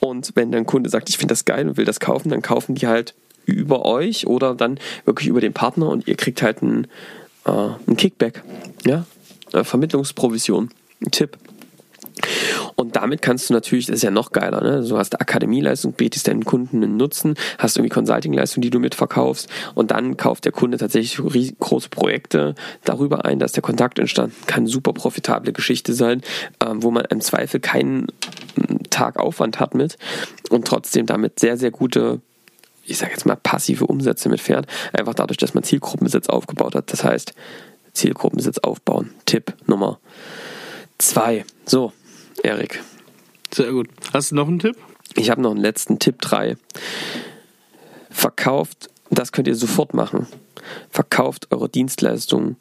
[0.01, 2.75] Und wenn dein Kunde sagt, ich finde das geil und will das kaufen, dann kaufen
[2.75, 6.87] die halt über euch oder dann wirklich über den Partner und ihr kriegt halt einen,
[7.45, 8.43] äh, einen Kickback,
[8.85, 9.07] ja,
[9.53, 10.71] eine Vermittlungsprovision,
[11.05, 11.37] ein Tipp.
[12.83, 14.85] Und damit kannst du natürlich, das ist ja noch geiler, ne?
[14.85, 19.93] Du hast Akademieleistung, bietest deinen Kunden einen Nutzen, hast irgendwie Consultingleistung, die du mitverkaufst und
[19.93, 24.93] dann kauft der Kunde tatsächlich große Projekte darüber ein, dass der Kontakt entstanden kann, super
[24.93, 26.23] profitable Geschichte sein,
[26.59, 28.09] ähm, wo man im Zweifel keinen
[28.57, 29.97] hm, Tag Aufwand hat mit
[30.51, 32.21] und trotzdem damit sehr, sehr gute
[32.85, 36.93] ich sage jetzt mal passive Umsätze mitfährt, einfach dadurch, dass man Zielgruppenbesitz aufgebaut hat.
[36.93, 37.33] Das heißt,
[37.93, 39.11] Zielgruppenbesitz aufbauen.
[39.25, 40.01] Tipp Nummer
[40.99, 41.45] zwei.
[41.65, 41.93] So,
[42.43, 42.83] Erik.
[43.55, 43.89] Sehr gut.
[44.13, 44.77] Hast du noch einen Tipp?
[45.15, 46.57] Ich habe noch einen letzten Tipp 3.
[48.11, 50.27] Verkauft, das könnt ihr sofort machen.
[50.91, 52.57] Verkauft eure Dienstleistungen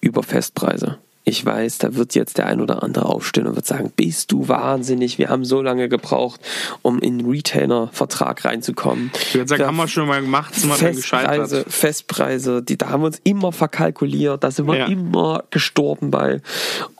[0.00, 0.98] über Festpreise.
[1.28, 4.48] Ich weiß, da wird jetzt der ein oder andere aufstehen und wird sagen, bist du
[4.48, 6.40] wahnsinnig, wir haben so lange gebraucht,
[6.80, 9.10] um in einen Retainer-Vertrag reinzukommen.
[9.14, 12.88] Ich würde sagen, da haben wir schon mal gemacht, sind wir Festpreise, Festpreise, die, da
[12.88, 14.86] haben wir uns immer verkalkuliert, da sind wir ja.
[14.86, 16.40] immer gestorben bei,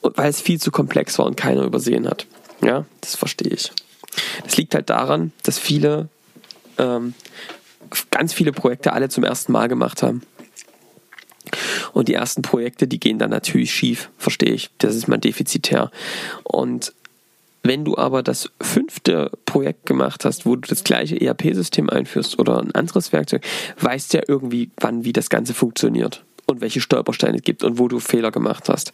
[0.02, 2.26] weil es viel zu komplex war und keiner übersehen hat.
[2.62, 3.72] Ja, das verstehe ich.
[4.44, 6.08] Das liegt halt daran, dass viele,
[6.76, 7.14] ähm,
[8.10, 10.20] ganz viele Projekte alle zum ersten Mal gemacht haben.
[11.92, 14.70] Und die ersten Projekte, die gehen dann natürlich schief, verstehe ich.
[14.78, 15.90] Das ist mal defizitär.
[16.44, 16.92] Und
[17.62, 22.60] wenn du aber das fünfte Projekt gemacht hast, wo du das gleiche ERP-System einführst oder
[22.60, 23.44] ein anderes Werkzeug,
[23.80, 27.78] weißt du ja irgendwie, wann wie das Ganze funktioniert und welche Stolpersteine es gibt und
[27.78, 28.92] wo du Fehler gemacht hast.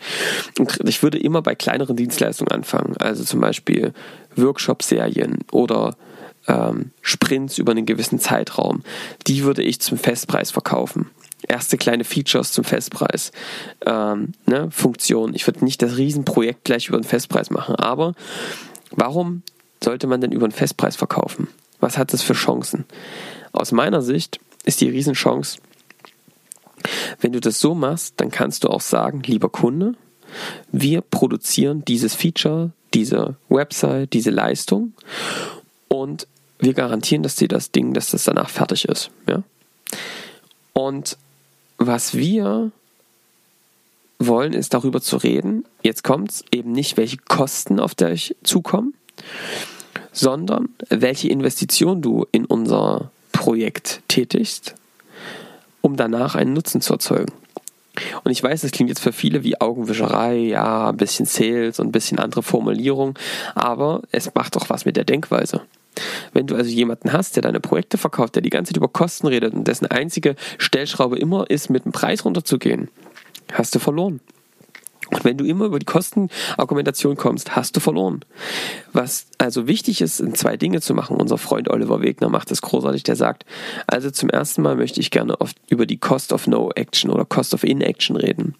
[0.58, 3.92] Und ich würde immer bei kleineren Dienstleistungen anfangen, also zum Beispiel
[4.34, 5.96] Workshop-Serien oder
[6.48, 8.82] ähm, Sprints über einen gewissen Zeitraum.
[9.26, 11.10] Die würde ich zum Festpreis verkaufen
[11.48, 13.32] erste kleine Features zum Festpreis.
[13.86, 15.34] Ähm, ne, Funktion.
[15.34, 18.14] Ich würde nicht das Riesenprojekt gleich über den Festpreis machen, aber
[18.90, 19.42] warum
[19.82, 21.48] sollte man denn über den Festpreis verkaufen?
[21.80, 22.84] Was hat das für Chancen?
[23.52, 25.58] Aus meiner Sicht ist die Riesenchance,
[27.20, 29.94] wenn du das so machst, dann kannst du auch sagen, lieber Kunde,
[30.72, 34.92] wir produzieren dieses Feature, diese Website, diese Leistung
[35.88, 36.26] und
[36.58, 39.10] wir garantieren, dass dir das Ding, dass das danach fertig ist.
[39.28, 39.42] Ja?
[40.72, 41.16] Und
[41.86, 42.70] was wir
[44.18, 45.64] wollen, ist darüber zu reden.
[45.82, 48.94] Jetzt kommt es eben nicht, welche Kosten auf dich zukommen,
[50.12, 54.74] sondern welche Investition du in unser Projekt tätigst,
[55.80, 57.32] um danach einen Nutzen zu erzeugen.
[58.24, 61.88] Und ich weiß, das klingt jetzt für viele wie Augenwischerei, ja, ein bisschen Sales und
[61.88, 63.18] ein bisschen andere Formulierung,
[63.54, 65.62] aber es macht doch was mit der Denkweise.
[66.32, 69.26] Wenn du also jemanden hast, der deine Projekte verkauft, der die ganze Zeit über Kosten
[69.26, 72.88] redet und dessen einzige Stellschraube immer ist, mit dem Preis runterzugehen,
[73.52, 74.20] hast du verloren.
[75.10, 78.24] Und wenn du immer über die Kostenargumentation kommst, hast du verloren.
[78.92, 81.16] Was also wichtig ist, sind zwei Dinge zu machen.
[81.16, 83.02] Unser Freund Oliver Wegner macht das großartig.
[83.02, 83.44] Der sagt,
[83.86, 87.24] also zum ersten Mal möchte ich gerne oft über die Cost of No Action oder
[87.24, 88.54] Cost of Inaction reden.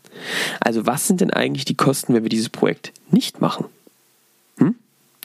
[0.60, 3.64] Also was sind denn eigentlich die Kosten, wenn wir dieses Projekt nicht machen?
[4.58, 4.74] Hm?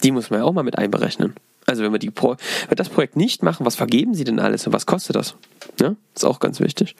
[0.03, 1.35] Die muss man ja auch mal mit einberechnen.
[1.65, 4.39] Also wenn wir, die Pro wenn wir das Projekt nicht machen, was vergeben Sie denn
[4.39, 5.35] alles und was kostet das?
[5.79, 6.95] Ja, ist auch ganz wichtig.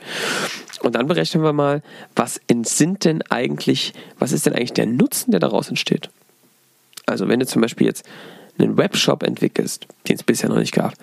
[0.82, 1.82] Und dann berechnen wir mal,
[2.16, 6.10] was sind denn eigentlich, was ist denn eigentlich der Nutzen, der daraus entsteht?
[7.06, 8.06] Also wenn du zum Beispiel jetzt
[8.58, 10.94] einen Webshop entwickelst, den es bisher noch nicht gab,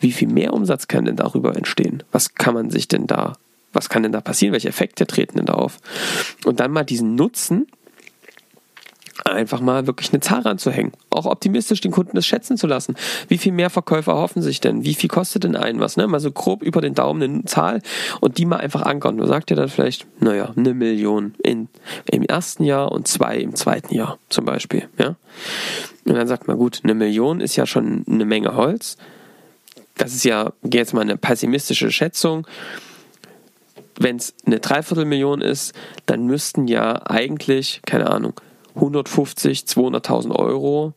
[0.00, 2.02] wie viel mehr Umsatz kann denn darüber entstehen?
[2.12, 3.34] Was kann man sich denn da,
[3.72, 4.52] was kann denn da passieren?
[4.52, 5.78] Welche Effekte treten denn da auf?
[6.44, 7.66] Und dann mal diesen Nutzen
[9.32, 10.92] einfach mal wirklich eine Zahl ranzuhängen.
[11.10, 12.96] Auch optimistisch den Kunden das schätzen zu lassen.
[13.28, 14.84] Wie viel mehr Verkäufer hoffen sich denn?
[14.84, 15.96] Wie viel kostet denn ein was?
[15.96, 16.06] Ne?
[16.06, 17.82] Mal so grob über den Daumen eine Zahl
[18.20, 19.16] und die mal einfach ankern.
[19.16, 21.68] Du sagst dir dann vielleicht, naja, eine Million in,
[22.10, 24.88] im ersten Jahr und zwei im zweiten Jahr zum Beispiel.
[24.98, 25.16] Ja?
[26.04, 28.96] Und dann sagt man, gut, eine Million ist ja schon eine Menge Holz.
[29.96, 32.46] Das ist ja jetzt mal eine pessimistische Schätzung
[33.98, 35.74] wenn es eine Dreiviertelmillion ist,
[36.06, 38.34] dann müssten ja eigentlich, keine Ahnung,
[38.76, 40.92] 150, 200.000 Euro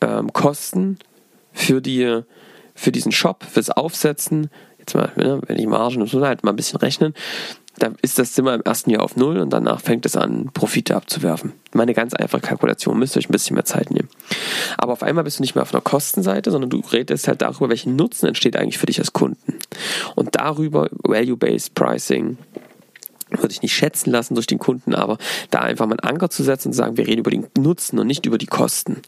[0.00, 0.98] ähm, Kosten
[1.52, 2.22] für, die,
[2.74, 4.50] für diesen Shop, fürs Aufsetzen.
[4.78, 7.14] Jetzt mal, ne, wenn die Margen und so halt mal ein bisschen rechnen,
[7.78, 10.94] dann ist das Zimmer im ersten Jahr auf Null und danach fängt es an, Profite
[10.94, 11.52] abzuwerfen.
[11.72, 14.08] Meine ganz einfache Kalkulation, müsst ihr euch ein bisschen mehr Zeit nehmen.
[14.76, 17.70] Aber auf einmal bist du nicht mehr auf einer Kostenseite, sondern du redest halt darüber,
[17.70, 19.58] welchen Nutzen entsteht eigentlich für dich als Kunden.
[20.16, 22.36] Und darüber Value-Based Pricing,
[23.38, 25.18] würde ich nicht schätzen lassen durch den Kunden, aber
[25.50, 28.06] da einfach mal einen Anker zu setzen und sagen, wir reden über den Nutzen und
[28.06, 29.02] nicht über die Kosten.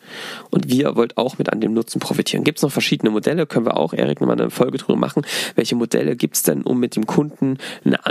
[0.51, 2.45] Und wir wollt auch mit an dem Nutzen profitieren.
[2.45, 3.47] Gibt es noch verschiedene Modelle?
[3.47, 5.27] Können wir auch, Erik, nochmal eine Folge drüber machen.
[5.55, 7.59] Welche Modelle gibt es denn, um mit dem Kunden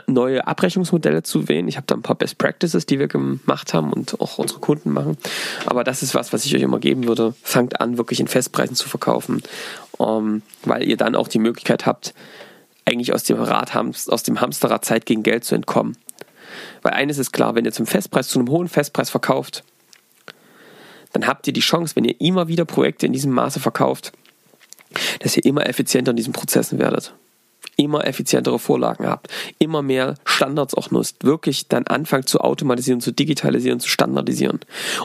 [0.07, 1.67] neue Abrechnungsmodelle zu wählen?
[1.67, 4.91] Ich habe da ein paar Best Practices, die wir gemacht haben und auch unsere Kunden
[4.91, 5.17] machen.
[5.65, 7.33] Aber das ist was, was ich euch immer geben würde.
[7.43, 9.43] Fangt an, wirklich in Festpreisen zu verkaufen,
[9.99, 12.13] ähm, weil ihr dann auch die Möglichkeit habt,
[12.85, 15.95] eigentlich aus dem Rad, aus dem Hamsterrad Zeit gegen Geld zu entkommen.
[16.83, 19.63] Weil eines ist klar, wenn ihr zum Festpreis, zu einem hohen Festpreis verkauft,
[21.13, 24.11] dann habt ihr die Chance, wenn ihr immer wieder Projekte in diesem Maße verkauft,
[25.19, 27.13] dass ihr immer effizienter in diesen Prozessen werdet.
[27.75, 33.11] Immer effizientere Vorlagen habt, immer mehr Standards auch nutzt, wirklich dann anfangt zu automatisieren, zu
[33.11, 34.59] digitalisieren, zu standardisieren.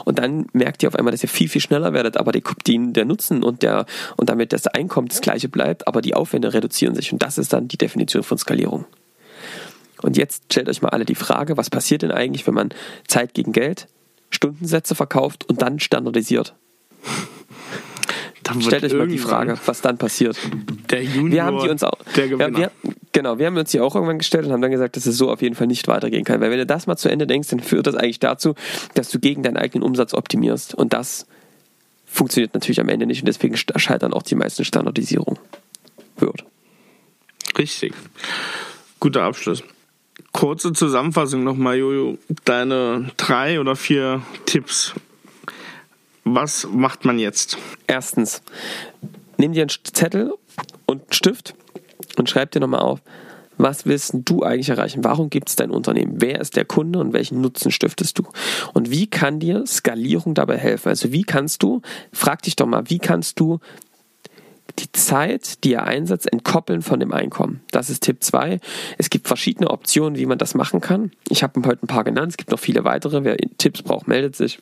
[0.05, 2.93] Und dann merkt ihr auf einmal, dass ihr viel, viel schneller werdet, aber die, die,
[2.93, 3.85] der Nutzen und, der,
[4.17, 7.11] und damit das Einkommen das gleiche bleibt, aber die Aufwände reduzieren sich.
[7.11, 8.85] Und das ist dann die Definition von Skalierung.
[10.01, 12.69] Und jetzt stellt euch mal alle die Frage, was passiert denn eigentlich, wenn man
[13.07, 13.87] Zeit gegen Geld,
[14.29, 16.55] Stundensätze verkauft und dann standardisiert?
[18.43, 20.37] Dann Stellt euch mal die Frage, was dann passiert.
[20.89, 22.71] Der Junior, wir haben die uns auch, der wir, wir,
[23.11, 25.29] genau, wir haben uns die auch irgendwann gestellt und haben dann gesagt, dass es so
[25.29, 26.41] auf jeden Fall nicht weitergehen kann.
[26.41, 28.55] Weil wenn du das mal zu Ende denkst, dann führt das eigentlich dazu,
[28.95, 30.73] dass du gegen deinen eigenen Umsatz optimierst.
[30.73, 31.27] Und das
[32.05, 35.37] funktioniert natürlich am Ende nicht und deswegen scheitern auch die meisten Standardisierung.
[36.17, 36.43] Wird.
[37.57, 37.93] Richtig.
[38.99, 39.63] Guter Abschluss
[40.31, 42.17] kurze Zusammenfassung nochmal, Jojo.
[42.45, 44.93] Deine drei oder vier Tipps.
[46.23, 47.57] Was macht man jetzt?
[47.87, 48.41] Erstens,
[49.37, 50.33] nimm dir einen Zettel
[50.85, 51.55] und einen Stift
[52.17, 53.01] und schreib dir nochmal auf,
[53.57, 55.03] was willst du eigentlich erreichen?
[55.03, 56.13] Warum gibt es dein Unternehmen?
[56.15, 58.23] Wer ist der Kunde und welchen Nutzen stiftest du?
[58.73, 60.87] Und wie kann dir Skalierung dabei helfen?
[60.87, 61.81] Also wie kannst du,
[62.13, 63.59] frag dich doch mal, wie kannst du
[64.79, 67.61] die Zeit, die er einsetzt, entkoppeln von dem Einkommen.
[67.71, 68.59] Das ist Tipp 2.
[68.97, 71.11] Es gibt verschiedene Optionen, wie man das machen kann.
[71.29, 73.23] Ich habe heute ein paar genannt, es gibt noch viele weitere.
[73.23, 74.59] Wer Tipps braucht, meldet sich.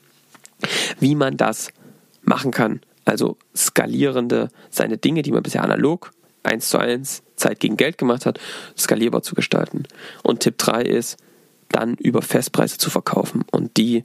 [0.99, 1.69] Wie man das
[2.23, 2.81] machen kann.
[3.05, 6.11] Also skalierende, seine Dinge, die man bisher analog,
[6.43, 8.39] eins zu eins, Zeit gegen Geld gemacht hat,
[8.77, 9.83] skalierbar zu gestalten.
[10.23, 11.17] Und Tipp 3 ist,
[11.69, 14.03] dann über Festpreise zu verkaufen und die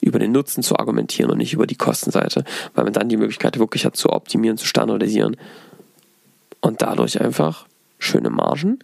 [0.00, 3.58] über den Nutzen zu argumentieren und nicht über die Kostenseite, weil man dann die Möglichkeit
[3.58, 5.36] wirklich hat zu optimieren, zu standardisieren
[6.60, 7.66] und dadurch einfach
[7.98, 8.78] schöne Margen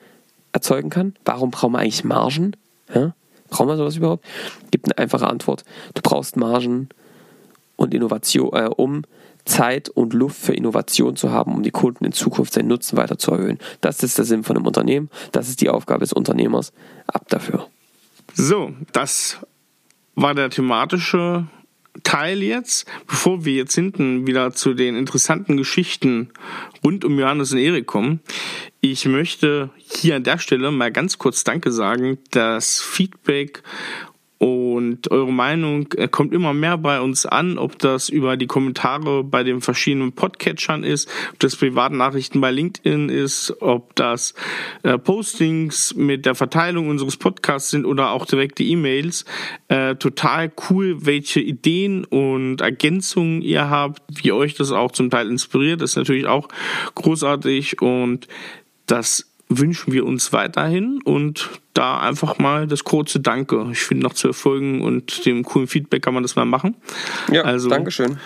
[0.53, 1.15] erzeugen kann.
[1.25, 2.57] Warum brauchen wir eigentlich Margen?
[2.95, 3.15] Ja?
[3.51, 4.25] Brauchen wir sowas überhaupt?
[4.71, 5.65] Gibt eine einfache Antwort.
[5.95, 6.89] Du brauchst Margen
[7.77, 9.03] und Innovation, äh, um
[9.45, 13.19] Zeit und Luft für Innovation zu haben, um die Kunden in Zukunft seinen Nutzen weiter
[13.19, 13.59] zu erhöhen.
[13.81, 15.11] Das ist der Sinn von einem Unternehmen.
[15.33, 16.73] Das ist die Aufgabe des Unternehmers.
[17.07, 17.67] Ab dafür.
[18.35, 19.39] So, das
[20.15, 21.47] war der thematische
[22.03, 26.31] Teil jetzt, bevor wir jetzt hinten wieder zu den interessanten Geschichten
[26.83, 28.21] rund um Johannes und Erik kommen.
[28.81, 32.19] Ich möchte hier an der Stelle mal ganz kurz Danke sagen.
[32.31, 33.63] Das Feedback
[34.43, 39.23] Und eure Meinung äh, kommt immer mehr bei uns an, ob das über die Kommentare
[39.23, 44.35] bei den verschiedenen Podcatchern ist, ob das Privatnachrichten bei LinkedIn ist, ob das
[44.83, 49.27] äh, Postings mit der Verteilung unseres Podcasts sind oder auch direkte E-Mails.
[49.69, 55.31] Äh, total cool, welche Ideen und Ergänzungen ihr habt, wie euch das auch zum Teil
[55.31, 55.81] inspiriert.
[55.81, 56.49] Das ist natürlich auch
[56.97, 58.27] großartig und
[58.87, 63.69] das wünschen wir uns weiterhin und da einfach mal das kurze Danke.
[63.73, 66.77] Ich finde, nach zwölf Folgen und dem coolen Feedback kann man das mal machen.
[67.31, 68.19] Ja, also, Dankeschön.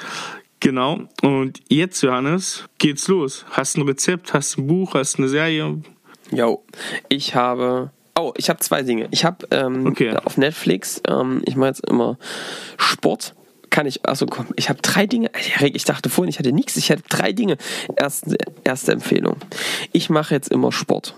[0.61, 1.01] Genau.
[1.23, 3.45] Und jetzt, Johannes, geht's los.
[3.51, 5.81] Hast ein Rezept, hast ein Buch, hast eine Serie?
[6.31, 6.65] Jo,
[7.09, 7.91] ich habe.
[8.19, 9.09] Oh, ich habe zwei Dinge.
[9.11, 10.17] Ich habe ähm, okay.
[10.25, 12.19] auf Netflix, ähm, ich mache jetzt immer
[12.79, 13.35] Sport
[13.77, 15.31] kann ich, also komm, ich habe drei Dinge.
[15.61, 16.79] Ich dachte vorhin, ich hatte nichts.
[16.79, 17.59] Ich hatte drei Dinge.
[17.95, 19.37] Erste, erste Empfehlung.
[19.93, 21.15] Ich mache jetzt immer Sport.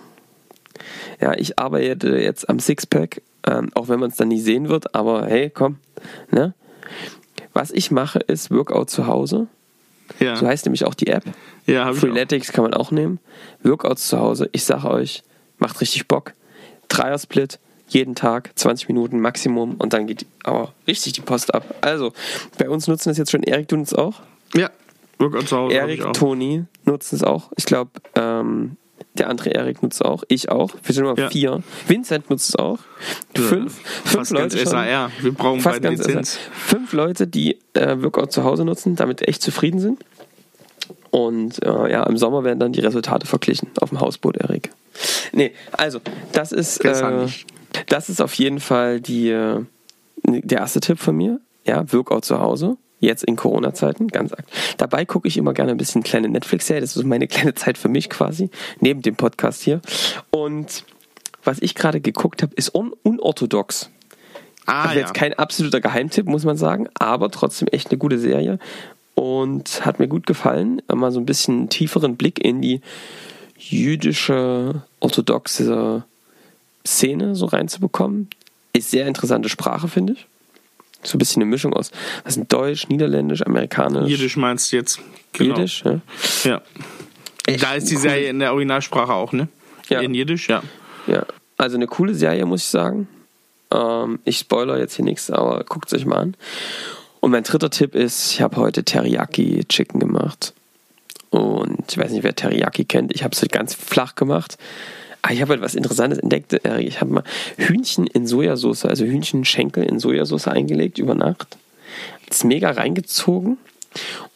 [1.20, 4.96] Ja, ich arbeite jetzt am Sixpack, ähm, auch wenn man es dann nie sehen wird,
[4.96, 5.78] aber hey, komm.
[6.32, 6.52] Ne?
[7.52, 9.46] Was ich mache, ist Workout zu Hause.
[10.18, 10.34] Ja.
[10.34, 11.22] So heißt nämlich auch die App.
[11.64, 13.20] Ja, Freeletics kann man auch nehmen.
[13.62, 14.50] Workouts zu Hause.
[14.50, 15.22] Ich sage euch,
[15.58, 16.32] macht richtig Bock.
[16.88, 21.74] Dreier-Split, jeden Tag 20 Minuten Maximum und dann geht aber richtig die Post ab.
[21.80, 22.12] Also,
[22.58, 24.20] bei uns nutzen das jetzt schon Erik, du nutzt auch?
[24.54, 24.70] Ja,
[25.18, 25.74] Workout zu Hause.
[25.74, 27.50] Erik, Toni nutzen es auch.
[27.56, 28.76] Ich glaube, ähm,
[29.14, 30.22] der andere Erik nutzt es auch.
[30.28, 30.74] Ich auch.
[30.82, 31.28] Wir sind immer ja.
[31.28, 31.62] vier.
[31.86, 32.78] Vincent nutzt es auch.
[33.34, 34.58] Fünf, fünf Leute.
[34.58, 34.66] Schon.
[34.68, 35.10] SAR.
[35.20, 36.38] Wir brauchen fast beide Lizenz.
[36.52, 40.04] Fünf Leute, die äh, Workout zu Hause nutzen, damit echt zufrieden sind.
[41.10, 44.70] Und äh, ja, im Sommer werden dann die Resultate verglichen auf dem Hausboot, Erik.
[45.32, 46.00] Nee, also,
[46.32, 46.84] das ist.
[46.84, 47.26] Äh,
[47.88, 49.64] das ist auf jeden Fall die, äh,
[50.24, 51.40] der erste Tipp von mir.
[51.64, 52.76] Ja, Workout zu Hause.
[53.00, 54.74] Jetzt in Corona-Zeiten, ganz aktiv.
[54.76, 56.80] Dabei gucke ich immer gerne ein bisschen kleine Netflix-Serie.
[56.80, 58.50] Das ist meine kleine Zeit für mich quasi,
[58.80, 59.80] neben dem Podcast hier.
[60.30, 60.84] Und
[61.44, 63.90] was ich gerade geguckt habe, ist un unorthodox.
[64.66, 65.00] Ah, also ja.
[65.00, 68.58] jetzt kein absoluter Geheimtipp, muss man sagen, aber trotzdem echt eine gute Serie
[69.14, 70.82] und hat mir gut gefallen.
[70.92, 72.80] Mal so ein bisschen tieferen Blick in die
[73.56, 76.04] jüdische orthodoxe
[76.88, 78.28] Szene so reinzubekommen.
[78.72, 80.26] Ist sehr interessante Sprache, finde ich.
[81.02, 81.92] So ein bisschen eine Mischung aus,
[82.24, 84.10] was sind Deutsch, Niederländisch, Amerikanisch.
[84.10, 84.98] Jiddisch meinst du jetzt?
[85.32, 85.54] Genau.
[85.54, 86.00] Jiddisch, ja.
[86.44, 86.62] Ja.
[87.46, 89.48] Echt da ist die Serie in der Originalsprache auch, ne?
[89.88, 90.00] Ja.
[90.00, 90.62] In Jiddisch, ja.
[91.06, 91.24] Ja.
[91.56, 93.08] Also eine coole Serie, muss ich sagen.
[93.70, 96.36] Ähm, ich spoiler jetzt hier nichts, aber guckt es euch mal an.
[97.20, 100.52] Und mein dritter Tipp ist, ich habe heute Teriyaki Chicken gemacht.
[101.30, 103.14] Und ich weiß nicht, wer Teriyaki kennt.
[103.14, 104.56] Ich habe es halt ganz flach gemacht.
[105.28, 106.54] Ah, ich habe etwas Interessantes entdeckt.
[106.78, 107.24] Ich habe mal
[107.58, 111.58] Hühnchen in Sojasauce, also Hühnchenschenkel in Sojasauce eingelegt über Nacht.
[112.30, 113.58] Das mega reingezogen.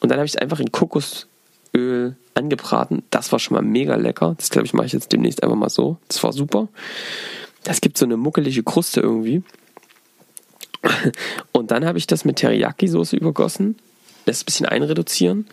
[0.00, 3.04] Und dann habe ich es einfach in Kokosöl angebraten.
[3.08, 4.34] Das war schon mal mega lecker.
[4.36, 5.96] Das glaube ich mache ich jetzt demnächst einfach mal so.
[6.08, 6.68] Das war super.
[7.64, 9.42] Das gibt so eine muckelige Kruste irgendwie.
[11.52, 13.76] Und dann habe ich das mit Teriyaki-Soße übergossen.
[14.26, 15.46] Das ein bisschen einreduzieren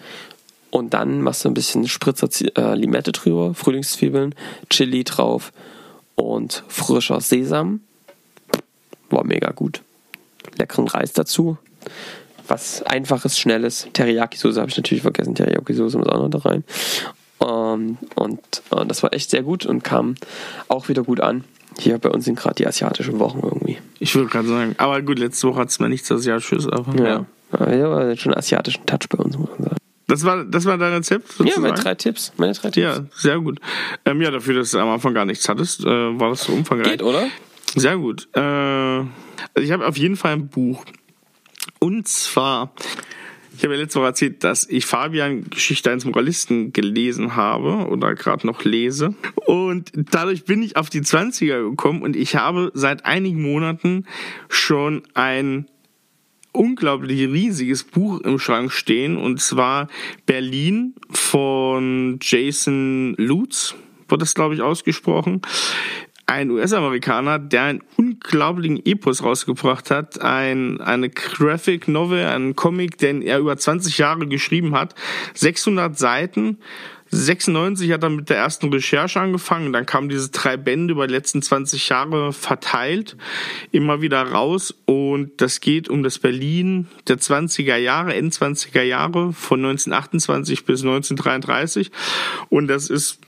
[0.71, 4.35] und dann machst du ein bisschen Spritzer äh, Limette drüber, Frühlingszwiebeln,
[4.69, 5.51] Chili drauf
[6.15, 7.81] und frischer Sesam.
[9.09, 9.81] War mega gut.
[10.57, 11.57] Leckeren Reis dazu.
[12.47, 13.87] Was einfaches, schnelles.
[13.93, 15.35] Teriyaki-Soße habe ich natürlich vergessen.
[15.35, 16.63] Teriyaki-Soße muss auch noch da rein.
[17.41, 18.39] Ähm, und
[18.71, 20.15] äh, das war echt sehr gut und kam
[20.67, 21.43] auch wieder gut an.
[21.79, 23.77] Hier bei uns sind gerade die asiatischen Wochen irgendwie.
[23.99, 27.25] Ich würde gerade sagen, aber gut, letzte Woche hat es mir nichts Asiatisches, aber ja.
[27.57, 27.73] ja.
[27.73, 29.78] ja schon asiatischen Touch bei uns, muss man sagen.
[30.09, 31.27] Das war, das war dein Rezept?
[31.31, 31.49] Sozusagen?
[31.49, 32.33] Ja, meine drei Tipps.
[32.37, 32.77] Meine drei Tipps.
[32.77, 33.59] Ja, sehr gut.
[34.05, 36.93] Ähm, ja, dafür, dass du am Anfang gar nichts hattest, äh, war das so umfangreich.
[36.93, 37.27] Geht, oder?
[37.75, 38.27] Sehr gut.
[38.33, 39.07] Äh, also
[39.55, 40.83] ich habe auf jeden Fall ein Buch.
[41.77, 42.73] Und zwar,
[43.55, 48.15] ich habe ja letzte Woche erzählt, dass ich Fabian Geschichte eines Moralisten gelesen habe oder
[48.15, 49.13] gerade noch lese.
[49.45, 54.07] Und dadurch bin ich auf die 20er gekommen und ich habe seit einigen Monaten
[54.49, 55.67] schon ein
[56.51, 59.87] unglaublich riesiges Buch im Schrank stehen und zwar
[60.25, 63.75] Berlin von Jason Lutz,
[64.07, 65.41] wird das glaube ich ausgesprochen.
[66.25, 73.23] Ein US-Amerikaner, der einen unglaublichen Epos rausgebracht hat, ein, eine Graphic Novel, ein Comic, den
[73.23, 74.93] er über 20 Jahre geschrieben hat,
[75.33, 76.59] 600 Seiten,
[77.11, 81.13] 96 hat er mit der ersten Recherche angefangen, dann kamen diese drei Bände über die
[81.13, 83.17] letzten 20 Jahre verteilt,
[83.71, 84.75] immer wieder raus.
[84.85, 90.81] Und das geht um das Berlin der 20er Jahre, End 20er Jahre von 1928 bis
[90.81, 91.91] 1933
[92.49, 93.19] und das ist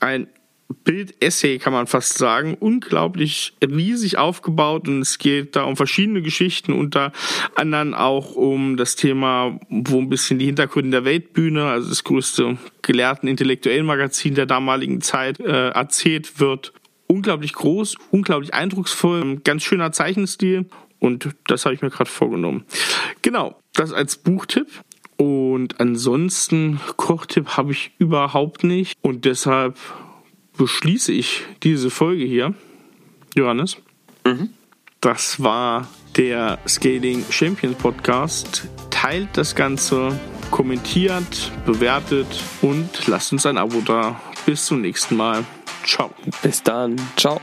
[0.00, 0.26] ein
[0.72, 2.56] Bild-Essay, kann man fast sagen.
[2.58, 7.12] Unglaublich riesig aufgebaut und es geht da um verschiedene Geschichten, unter
[7.54, 12.58] anderem auch um das Thema, wo ein bisschen die Hintergründe der Weltbühne, also das größte
[12.82, 16.72] gelehrten intellektuellen Magazin der damaligen Zeit, äh, erzählt wird.
[17.06, 20.66] Unglaublich groß, unglaublich eindrucksvoll, ganz schöner Zeichenstil
[20.98, 22.64] Und das habe ich mir gerade vorgenommen.
[23.22, 24.68] Genau, das als Buchtipp.
[25.16, 28.96] Und ansonsten Kochtipp habe ich überhaupt nicht.
[29.02, 29.76] Und deshalb
[30.56, 32.54] beschließe ich diese Folge hier.
[33.34, 33.76] Johannes.
[34.24, 34.50] Mhm.
[35.00, 38.68] Das war der Scaling Champions Podcast.
[38.90, 40.18] Teilt das Ganze,
[40.50, 42.26] kommentiert, bewertet
[42.60, 44.20] und lasst uns ein Abo da.
[44.46, 45.44] Bis zum nächsten Mal.
[45.84, 46.10] Ciao.
[46.42, 46.96] Bis dann.
[47.16, 47.40] Ciao.